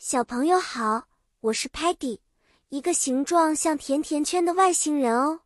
[0.00, 1.08] 小朋友好，
[1.40, 2.20] 我是 Patty，
[2.68, 5.40] 一个形状像甜甜圈的外星人哦。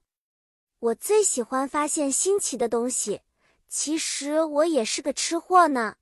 [0.78, 3.23] 我最喜欢发现新奇的东西，
[3.67, 5.96] 其实我也是个吃货呢。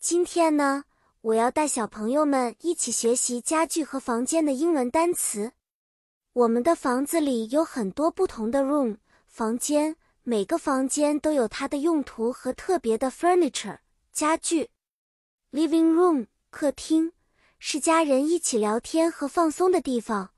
[0.00, 0.82] 今天呢，
[1.20, 5.52] 我要带小朋友们一起学习家具和房间的英文单词。
[6.32, 8.96] 我们的房子里有很多不同的 room
[9.28, 9.94] 房间，
[10.24, 13.78] 每个房间都有它的用途和特别的 furniture
[14.12, 14.70] 家具。
[15.52, 17.12] Living room 客厅。
[17.62, 20.30] 是家人一起聊天和放松的地方，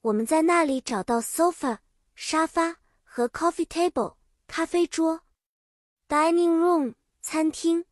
[0.00, 1.78] 我们在那里找到 sofa
[2.14, 4.14] 沙发和 coffee table
[4.46, 5.22] 咖啡桌。
[6.08, 7.84] Dining room 餐厅，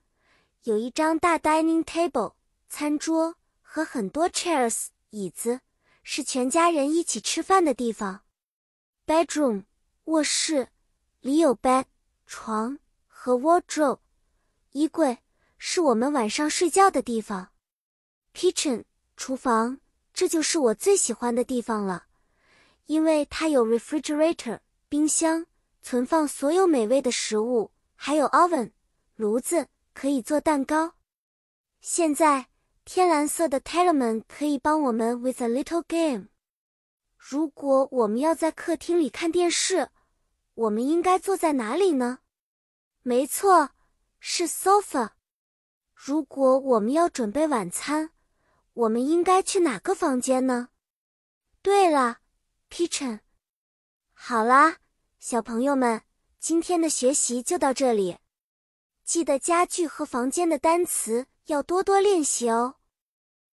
[0.62, 2.34] 有一张大 dining table
[2.68, 5.62] 餐桌和很多 chairs 椅子，
[6.04, 8.20] 是全家人一起吃饭的地方。
[9.04, 9.64] Bedroom
[10.04, 10.68] 卧室，
[11.18, 11.86] 里有 bed
[12.24, 13.98] 床和 wardrobe
[14.70, 15.18] 衣柜，
[15.58, 17.49] 是我们晚上睡觉的地方。
[18.34, 18.84] Kitchen
[19.16, 19.80] 厨房，
[20.12, 22.06] 这就是我最喜欢的地方了，
[22.86, 25.46] 因为它有 refrigerator 冰箱，
[25.82, 28.72] 存放所有美味的食物，还有 oven
[29.16, 30.94] 炉子，可以做蛋糕。
[31.80, 32.48] 现在，
[32.84, 36.28] 天蓝色的 Tellerman 可以帮我们 with a little game。
[37.16, 39.90] 如果我们要在客厅里看电视，
[40.54, 42.20] 我们应该坐在哪里呢？
[43.02, 43.70] 没错，
[44.18, 45.10] 是 sofa。
[45.94, 48.10] 如果我们要准备晚餐，
[48.72, 50.68] 我们应该去哪个房间呢？
[51.62, 52.20] 对了
[52.70, 53.20] ，kitchen。
[54.12, 54.76] 好啦，
[55.18, 56.02] 小朋友们，
[56.38, 58.18] 今天的学习就到这里。
[59.04, 62.76] 记得家具和房间的单词要多多练习哦。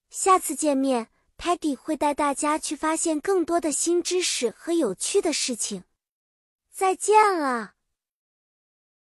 [0.10, 5.84] 下次见面，Patty 会带大家去发现更多的新知识和有趣的事情。
[6.70, 7.77] 再见了。